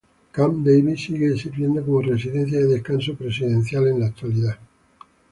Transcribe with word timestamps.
Camp 0.31 0.63
David 0.65 0.97
sigue 0.97 1.37
sirviendo 1.37 1.85
como 1.85 2.01
residencia 2.01 2.57
de 2.57 2.65
descanso 2.65 3.13
presidencial 3.13 3.85
en 3.85 3.99
la 3.99 4.07
actualidad. 4.07 4.57